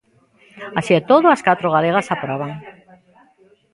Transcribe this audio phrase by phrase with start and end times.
[0.79, 2.51] Así e todo, as catro galegas aproban.